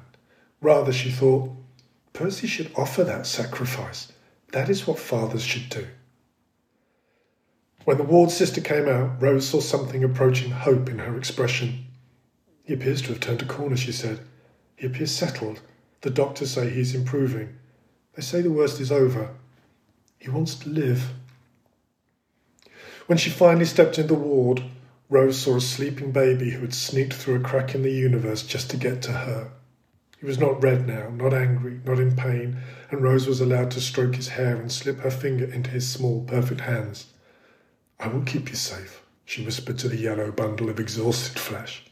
Rather, 0.61 0.93
she 0.93 1.11
thought, 1.11 1.51
Percy 2.13 2.47
should 2.47 2.71
offer 2.77 3.05
that 3.05 3.27
sacrifice. 3.27 4.13
That 4.53 4.69
is 4.69 4.87
what 4.87 4.99
fathers 4.99 5.43
should 5.43 5.71
do. 5.71 5.87
When 7.85 7.97
the 7.97 8.03
ward 8.03 8.31
sister 8.31 8.61
came 8.61 8.89
out, 8.89 9.23
Rose 9.23 9.49
saw 9.49 9.61
something 9.61 10.05
approaching 10.05 10.51
hope 10.51 10.91
in 10.91 10.99
her 10.99 11.17
expression. 11.17 11.87
He 12.65 12.75
appears 12.75 13.01
to 13.03 13.09
have 13.09 13.21
turned 13.21 13.43
a 13.43 13.47
corner, 13.47 13.77
she 13.77 13.93
said. 13.93 14.21
He 14.77 14.87
appears 14.87 15.13
settled. 15.13 15.61
The 16.03 16.11
doctors 16.11 16.51
say 16.51 16.69
he 16.69 16.81
is 16.81 16.95
improving. 16.95 17.57
They 18.15 18.23
say 18.23 18.43
the 18.43 18.51
worst 18.51 18.81
is 18.81 18.93
over. 18.93 19.31
He 20.19 20.29
wants 20.29 20.57
to 20.57 20.69
live. 20.69 21.11
When 23.07 23.19
she 23.19 23.31
finally 23.31 23.65
stepped 23.65 23.99
into 23.99 24.15
the 24.15 24.21
ward, 24.21 24.63
Rose 25.11 25.41
saw 25.41 25.57
a 25.57 25.61
sleeping 25.61 26.13
baby 26.13 26.51
who 26.51 26.61
had 26.61 26.73
sneaked 26.73 27.15
through 27.15 27.35
a 27.35 27.41
crack 27.41 27.75
in 27.75 27.83
the 27.83 27.91
universe 27.91 28.45
just 28.45 28.71
to 28.71 28.77
get 28.77 29.03
to 29.03 29.13
her. 29.13 29.51
He 30.21 30.25
was 30.25 30.39
not 30.39 30.63
red 30.63 30.87
now, 30.87 31.09
not 31.09 31.35
angry, 31.35 31.81
not 31.85 31.99
in 31.99 32.15
pain, 32.15 32.59
and 32.93 33.03
Rose 33.03 33.27
was 33.27 33.41
allowed 33.41 33.73
to 33.73 33.81
stroke 33.81 34.15
his 34.15 34.29
hair 34.29 34.55
and 34.55 34.71
slip 34.71 35.01
her 35.01 35.11
finger 35.11 35.47
into 35.47 35.71
his 35.71 35.91
small, 35.91 36.23
perfect 36.23 36.61
hands. 36.61 37.07
I 37.99 38.07
will 38.07 38.23
keep 38.23 38.51
you 38.51 38.55
safe, 38.55 39.03
she 39.25 39.45
whispered 39.45 39.79
to 39.79 39.89
the 39.89 39.97
yellow 39.97 40.31
bundle 40.31 40.71
of 40.71 40.79
exhausted 40.79 41.41
flesh. 41.41 41.83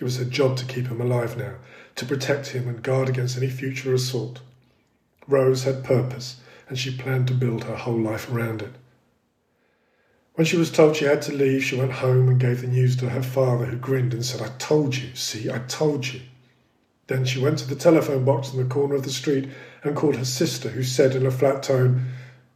It 0.00 0.04
was 0.04 0.16
her 0.16 0.24
job 0.24 0.56
to 0.56 0.64
keep 0.64 0.86
him 0.86 1.02
alive 1.02 1.36
now, 1.36 1.56
to 1.96 2.06
protect 2.06 2.48
him 2.48 2.66
and 2.66 2.82
guard 2.82 3.10
against 3.10 3.36
any 3.36 3.50
future 3.50 3.92
assault. 3.92 4.40
Rose 5.26 5.64
had 5.64 5.84
purpose, 5.84 6.40
and 6.66 6.78
she 6.78 6.96
planned 6.96 7.28
to 7.28 7.34
build 7.34 7.64
her 7.64 7.76
whole 7.76 8.00
life 8.00 8.32
around 8.32 8.62
it. 8.62 8.72
When 10.38 10.46
she 10.46 10.56
was 10.56 10.70
told 10.70 10.94
she 10.94 11.04
had 11.04 11.20
to 11.22 11.32
leave, 11.32 11.64
she 11.64 11.74
went 11.74 11.90
home 11.90 12.28
and 12.28 12.38
gave 12.38 12.60
the 12.60 12.68
news 12.68 12.94
to 12.98 13.08
her 13.08 13.24
father, 13.24 13.64
who 13.64 13.76
grinned 13.76 14.14
and 14.14 14.24
said, 14.24 14.40
I 14.40 14.56
told 14.58 14.96
you, 14.96 15.12
see, 15.16 15.50
I 15.50 15.58
told 15.66 16.06
you. 16.06 16.20
Then 17.08 17.24
she 17.24 17.40
went 17.40 17.58
to 17.58 17.68
the 17.68 17.74
telephone 17.74 18.24
box 18.24 18.52
in 18.52 18.58
the 18.58 18.72
corner 18.72 18.94
of 18.94 19.02
the 19.02 19.10
street 19.10 19.48
and 19.82 19.96
called 19.96 20.14
her 20.14 20.24
sister, 20.24 20.68
who 20.68 20.84
said 20.84 21.16
in 21.16 21.26
a 21.26 21.32
flat 21.32 21.64
tone, 21.64 22.12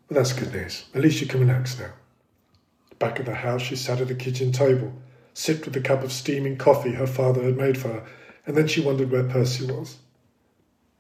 Well, 0.09 0.17
that's 0.17 0.33
good 0.33 0.53
news. 0.53 0.85
At 0.95 1.03
least 1.03 1.21
you 1.21 1.27
can 1.27 1.41
relax 1.41 1.77
now. 1.77 1.91
Back 3.01 3.19
at 3.19 3.27
the 3.27 3.35
house, 3.35 3.63
she 3.63 3.75
sat 3.75 4.01
at 4.01 4.07
the 4.07 4.15
kitchen 4.15 4.53
table, 4.53 4.93
sipped 5.35 5.65
with 5.65 5.75
the 5.75 5.81
cup 5.81 6.05
of 6.05 6.13
steaming 6.13 6.59
coffee 6.59 6.93
her 6.93 7.09
father 7.09 7.43
had 7.43 7.57
made 7.57 7.77
for 7.77 7.89
her, 7.89 8.07
and 8.47 8.57
then 8.57 8.69
she 8.69 8.81
wondered 8.81 9.11
where 9.11 9.25
Percy 9.25 9.67
was. 9.67 9.97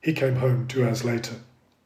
He 0.02 0.12
came 0.12 0.34
home 0.34 0.66
two 0.66 0.84
hours 0.84 1.04
later. 1.04 1.36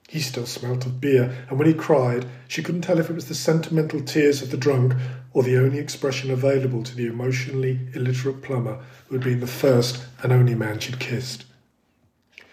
He 0.09 0.21
still 0.21 0.47
smelt 0.47 0.87
of 0.87 1.01
beer, 1.01 1.35
and 1.49 1.59
when 1.59 1.67
he 1.67 1.75
cried, 1.75 2.27
she 2.47 2.63
couldn't 2.63 2.83
tell 2.83 3.01
if 3.01 3.11
it 3.11 3.15
was 3.15 3.27
the 3.27 3.35
sentimental 3.35 4.01
tears 4.01 4.41
of 4.41 4.53
the 4.53 4.57
drunk 4.57 4.95
or 5.33 5.43
the 5.43 5.59
only 5.59 5.79
expression 5.79 6.31
available 6.31 6.85
to 6.85 6.95
the 6.95 7.07
emotionally 7.07 7.81
illiterate 7.93 8.41
plumber 8.41 8.79
who 9.09 9.17
had 9.17 9.25
been 9.25 9.41
the 9.41 9.47
first 9.49 10.05
and 10.23 10.33
only 10.33 10.55
man 10.55 10.79
she'd 10.79 11.01
kissed. 11.01 11.45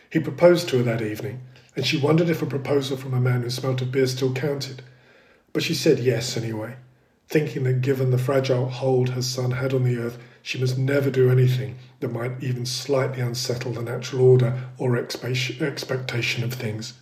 He 0.09 0.19
proposed 0.19 0.67
to 0.69 0.77
her 0.77 0.83
that 0.83 1.03
evening, 1.03 1.41
and 1.75 1.85
she 1.85 1.97
wondered 1.97 2.29
if 2.29 2.41
a 2.41 2.47
proposal 2.47 2.97
from 2.97 3.13
a 3.13 3.21
man 3.21 3.43
who 3.43 3.49
smelt 3.51 3.81
of 3.81 3.91
beer 3.91 4.07
still 4.07 4.33
counted. 4.33 4.81
But 5.53 5.61
she 5.61 5.75
said 5.75 5.99
yes 5.99 6.35
anyway, 6.35 6.77
thinking 7.27 7.63
that 7.63 7.81
given 7.81 8.09
the 8.09 8.17
fragile 8.17 8.69
hold 8.69 9.09
her 9.09 9.21
son 9.21 9.51
had 9.51 9.73
on 9.75 9.83
the 9.83 9.97
earth, 9.97 10.17
she 10.41 10.59
must 10.59 10.77
never 10.77 11.11
do 11.11 11.29
anything 11.29 11.77
that 11.99 12.11
might 12.11 12.43
even 12.43 12.65
slightly 12.65 13.21
unsettle 13.21 13.73
the 13.73 13.83
natural 13.83 14.23
order 14.23 14.59
or 14.79 14.97
expectation 14.97 16.43
of 16.43 16.53
things. 16.53 16.93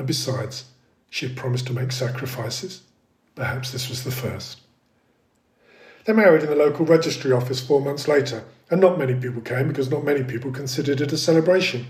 And 0.00 0.06
besides, 0.06 0.64
she 1.10 1.28
had 1.28 1.36
promised 1.36 1.66
to 1.66 1.74
make 1.74 1.92
sacrifices. 1.92 2.84
Perhaps 3.34 3.70
this 3.70 3.90
was 3.90 4.02
the 4.02 4.10
first. 4.10 4.62
They 6.06 6.14
married 6.14 6.42
in 6.42 6.48
the 6.48 6.56
local 6.56 6.86
registry 6.86 7.32
office 7.32 7.60
four 7.60 7.82
months 7.82 8.08
later, 8.08 8.44
and 8.70 8.80
not 8.80 8.98
many 8.98 9.12
people 9.14 9.42
came 9.42 9.68
because 9.68 9.90
not 9.90 10.02
many 10.02 10.24
people 10.24 10.52
considered 10.52 11.02
it 11.02 11.12
a 11.12 11.18
celebration. 11.18 11.84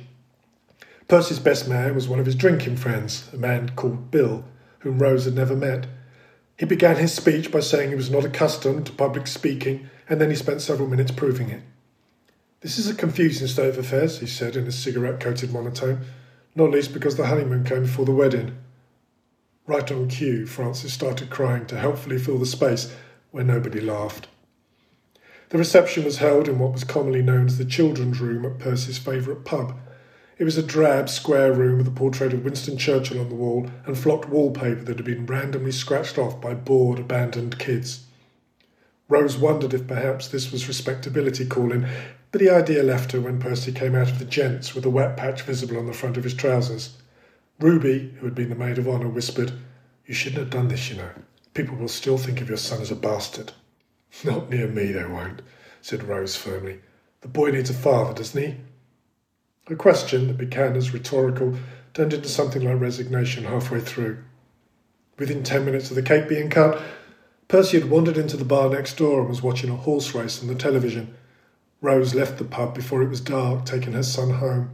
Percy's 1.06 1.38
best 1.38 1.68
man 1.68 1.94
was 1.94 2.08
one 2.08 2.18
of 2.18 2.26
his 2.26 2.34
drinking 2.34 2.78
friends, 2.78 3.30
a 3.32 3.36
man 3.36 3.68
called 3.76 4.10
Bill, 4.10 4.42
whom 4.80 4.98
Rose 4.98 5.24
had 5.24 5.36
never 5.36 5.54
met. 5.54 5.86
He 6.58 6.66
began 6.66 6.96
his 6.96 7.14
speech 7.14 7.52
by 7.52 7.60
saying 7.60 7.90
he 7.90 7.94
was 7.94 8.10
not 8.10 8.24
accustomed 8.24 8.86
to 8.86 8.92
public 8.92 9.28
speaking, 9.28 9.88
and 10.08 10.20
then 10.20 10.30
he 10.30 10.36
spent 10.36 10.62
several 10.62 10.88
minutes 10.88 11.12
proving 11.12 11.48
it. 11.50 11.62
This 12.60 12.76
is 12.76 12.90
a 12.90 12.94
confusing 12.96 13.46
state 13.46 13.68
of 13.68 13.78
affairs, 13.78 14.18
he 14.18 14.26
said 14.26 14.56
in 14.56 14.66
a 14.66 14.72
cigarette 14.72 15.20
coated 15.20 15.52
monotone, 15.52 16.00
not 16.54 16.71
least 16.71 16.92
because 16.92 17.16
the 17.16 17.26
honeymoon 17.26 17.64
came 17.64 17.83
before 17.83 18.04
the 18.04 18.12
wedding. 18.12 18.57
Right 19.66 19.90
on 19.90 20.09
cue, 20.09 20.47
Francis 20.47 20.92
started 20.92 21.30
crying 21.30 21.66
to 21.66 21.78
helpfully 21.78 22.19
fill 22.19 22.38
the 22.38 22.47
space 22.47 22.95
where 23.30 23.45
nobody 23.45 23.80
laughed. 23.80 24.28
The 25.50 25.59
reception 25.59 26.04
was 26.04 26.19
held 26.19 26.49
in 26.49 26.59
what 26.59 26.73
was 26.73 26.85
commonly 26.85 27.23
known 27.23 27.47
as 27.47 27.59
the 27.59 27.64
children's 27.64 28.21
room 28.21 28.45
at 28.45 28.59
Percy's 28.59 28.99
favourite 28.99 29.45
pub, 29.45 29.76
it 30.40 30.45
was 30.45 30.57
a 30.57 30.62
drab, 30.62 31.11
square 31.11 31.52
room 31.52 31.76
with 31.76 31.87
a 31.87 31.90
portrait 31.90 32.33
of 32.33 32.45
Winston 32.45 32.78
Churchill 32.78 33.21
on 33.21 33.28
the 33.28 33.35
wall 33.35 33.69
and 33.85 33.99
flocked 33.99 34.30
wallpaper 34.30 34.83
that 34.85 34.97
had 34.97 35.04
been 35.04 35.26
randomly 35.26 35.71
scratched 35.71 36.16
off 36.16 36.40
by 36.40 36.54
bored, 36.54 36.99
abandoned 36.99 37.59
kids. 37.59 38.04
Rose 39.07 39.37
wondered 39.37 39.75
if 39.75 39.87
perhaps 39.87 40.28
this 40.28 40.50
was 40.50 40.66
respectability 40.66 41.45
calling, 41.45 41.87
but 42.30 42.40
the 42.40 42.50
idea 42.50 42.82
left 42.82 43.12
her 43.12 43.20
when 43.20 43.40
Percy 43.40 43.72
came 43.72 43.94
out 43.94 44.10
of 44.10 44.18
the 44.18 44.25
gents 44.25 44.75
with 44.75 44.84
a 44.84 44.90
wet 44.90 45.16
patch 45.16 45.42
visible 45.42 45.78
on 45.78 45.87
the 45.87 45.92
front 45.92 46.16
of 46.16 46.25
his 46.25 46.34
trousers. 46.34 46.96
Ruby, 47.58 48.14
who 48.18 48.26
had 48.26 48.34
been 48.34 48.50
the 48.50 48.54
maid 48.54 48.78
of 48.78 48.88
honour, 48.88 49.08
whispered, 49.08 49.52
You 50.06 50.14
shouldn't 50.14 50.40
have 50.40 50.50
done 50.50 50.68
this, 50.68 50.90
you 50.90 50.96
know. 50.96 51.10
People 51.54 51.76
will 51.76 51.88
still 51.88 52.16
think 52.16 52.40
of 52.40 52.49
your 52.49 52.56
son 52.56 52.80
as 52.80 52.90
a 52.90 52.96
bastard. 52.96 53.52
Not 54.25 54.49
near 54.49 54.68
me, 54.68 54.92
they 54.92 55.04
won't, 55.04 55.42
said 55.82 56.04
Rose 56.04 56.37
firmly. 56.37 56.80
The 57.20 57.28
boy 57.28 57.50
needs 57.50 57.70
a 57.70 57.75
father, 57.75 58.14
doesn't 58.14 58.40
he? 58.40 58.56
A 59.66 59.76
question 59.76 60.28
that 60.28 60.38
began 60.38 60.76
as 60.76 60.92
rhetorical 60.92 61.56
turned 61.92 62.12
into 62.12 62.28
something 62.28 62.62
like 62.62 62.80
resignation 62.80 63.44
halfway 63.44 63.80
through. 63.80 64.18
Within 65.18 65.42
ten 65.42 65.64
minutes 65.64 65.90
of 65.90 65.96
the 65.96 66.02
cake 66.02 66.28
being 66.28 66.49
cut, 66.49 66.80
Percy 67.49 67.78
had 67.78 67.90
wandered 67.90 68.16
into 68.16 68.37
the 68.37 68.44
bar 68.44 68.70
next 68.70 68.96
door 68.96 69.20
and 69.20 69.28
was 69.28 69.42
watching 69.42 69.70
a 69.70 69.76
horse 69.76 70.14
race 70.14 70.40
on 70.40 70.49
the 70.49 70.54
television. 70.54 71.14
Rose 71.80 72.14
left 72.14 72.38
the 72.38 72.44
pub 72.44 72.75
before 72.75 73.02
it 73.02 73.08
was 73.08 73.20
dark, 73.20 73.64
taking 73.64 73.94
her 73.94 74.02
son 74.02 74.30
home. 74.30 74.70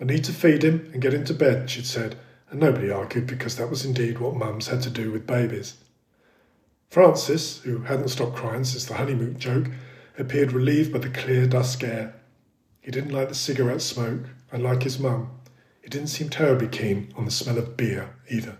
I 0.00 0.04
need 0.04 0.24
to 0.24 0.32
feed 0.32 0.62
him 0.62 0.90
and 0.92 1.00
get 1.00 1.14
him 1.14 1.24
to 1.24 1.34
bed, 1.34 1.70
she'd 1.70 1.86
said, 1.86 2.16
and 2.50 2.60
nobody 2.60 2.90
argued 2.90 3.26
because 3.26 3.56
that 3.56 3.70
was 3.70 3.84
indeed 3.84 4.18
what 4.18 4.36
mums 4.36 4.68
had 4.68 4.82
to 4.82 4.90
do 4.90 5.10
with 5.10 5.26
babies. 5.26 5.74
Francis, 6.90 7.60
who 7.62 7.78
hadn't 7.80 8.08
stopped 8.08 8.36
crying 8.36 8.64
since 8.64 8.84
the 8.84 8.94
honeymoon 8.94 9.38
joke, 9.38 9.70
appeared 10.18 10.52
relieved 10.52 10.92
by 10.92 10.98
the 10.98 11.08
clear 11.08 11.46
dusk 11.46 11.82
air. 11.82 12.14
He 12.80 12.90
didn't 12.90 13.12
like 13.12 13.28
the 13.28 13.34
cigarette 13.34 13.82
smoke, 13.82 14.22
and 14.52 14.62
like 14.62 14.82
his 14.82 14.98
mum, 14.98 15.30
he 15.82 15.88
didn't 15.88 16.08
seem 16.08 16.28
terribly 16.28 16.68
keen 16.68 17.12
on 17.16 17.24
the 17.24 17.30
smell 17.30 17.58
of 17.58 17.76
beer 17.76 18.10
either. 18.30 18.58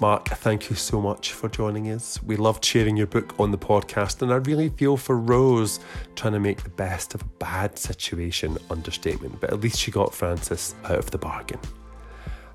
Mark, 0.00 0.28
thank 0.28 0.70
you 0.70 0.76
so 0.76 1.00
much 1.00 1.32
for 1.32 1.48
joining 1.48 1.90
us. 1.90 2.20
We 2.22 2.36
loved 2.36 2.64
sharing 2.64 2.96
your 2.96 3.06
book 3.06 3.38
on 3.38 3.52
the 3.52 3.58
podcast, 3.58 4.22
and 4.22 4.32
I 4.32 4.36
really 4.36 4.68
feel 4.68 4.96
for 4.96 5.16
Rose 5.16 5.78
trying 6.16 6.32
to 6.32 6.40
make 6.40 6.64
the 6.64 6.70
best 6.70 7.14
of 7.14 7.22
a 7.22 7.26
bad 7.38 7.78
situation 7.78 8.58
understatement, 8.70 9.40
but 9.40 9.52
at 9.52 9.60
least 9.60 9.78
she 9.78 9.92
got 9.92 10.12
Francis 10.12 10.74
out 10.84 10.98
of 10.98 11.10
the 11.12 11.18
bargain. 11.18 11.60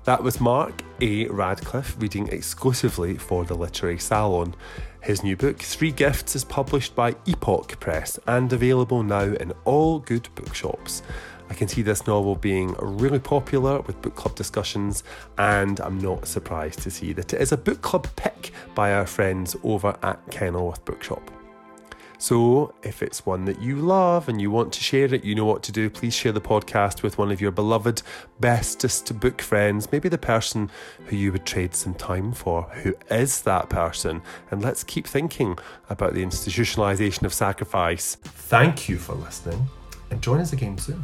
That 0.04 0.22
was 0.22 0.38
Mark 0.38 0.82
A. 1.00 1.26
Radcliffe 1.28 1.96
reading 1.98 2.28
exclusively 2.28 3.16
for 3.16 3.44
the 3.44 3.54
Literary 3.54 3.98
Salon. 3.98 4.54
His 5.02 5.22
new 5.22 5.36
book, 5.36 5.58
Three 5.58 5.92
Gifts, 5.92 6.36
is 6.36 6.44
published 6.44 6.94
by 6.94 7.16
Epoque 7.26 7.80
Press 7.80 8.18
and 8.26 8.52
available 8.52 9.02
now 9.02 9.22
in 9.22 9.52
all 9.64 9.98
good 9.98 10.28
bookshops. 10.34 11.02
I 11.50 11.54
can 11.54 11.66
see 11.66 11.82
this 11.82 12.06
novel 12.06 12.36
being 12.36 12.74
really 12.78 13.18
popular 13.18 13.80
with 13.80 14.00
book 14.00 14.14
club 14.14 14.36
discussions, 14.36 15.02
and 15.36 15.80
I'm 15.80 15.98
not 15.98 16.28
surprised 16.28 16.80
to 16.82 16.90
see 16.92 17.12
that 17.14 17.34
it 17.34 17.40
is 17.40 17.50
a 17.50 17.56
book 17.56 17.82
club 17.82 18.06
pick 18.14 18.52
by 18.76 18.94
our 18.94 19.04
friends 19.04 19.56
over 19.64 19.96
at 20.04 20.20
Kenilworth 20.30 20.84
Bookshop. 20.84 21.28
So, 22.18 22.74
if 22.82 23.02
it's 23.02 23.24
one 23.24 23.46
that 23.46 23.62
you 23.62 23.76
love 23.76 24.28
and 24.28 24.40
you 24.40 24.50
want 24.50 24.74
to 24.74 24.82
share 24.82 25.12
it, 25.12 25.24
you 25.24 25.34
know 25.34 25.46
what 25.46 25.62
to 25.64 25.72
do. 25.72 25.88
Please 25.88 26.14
share 26.14 26.32
the 26.32 26.40
podcast 26.40 27.02
with 27.02 27.16
one 27.16 27.32
of 27.32 27.40
your 27.40 27.50
beloved, 27.50 28.02
bestest 28.38 29.18
book 29.18 29.40
friends, 29.40 29.90
maybe 29.90 30.10
the 30.10 30.18
person 30.18 30.70
who 31.06 31.16
you 31.16 31.32
would 31.32 31.46
trade 31.46 31.74
some 31.74 31.94
time 31.94 32.32
for. 32.32 32.64
Who 32.82 32.94
is 33.10 33.42
that 33.42 33.70
person? 33.70 34.22
And 34.50 34.62
let's 34.62 34.84
keep 34.84 35.06
thinking 35.06 35.58
about 35.88 36.12
the 36.12 36.22
institutionalization 36.22 37.22
of 37.22 37.32
sacrifice. 37.32 38.16
Thank 38.16 38.88
you 38.88 38.98
for 38.98 39.14
listening, 39.14 39.66
and 40.10 40.22
join 40.22 40.40
us 40.40 40.52
again 40.52 40.76
soon. 40.78 41.02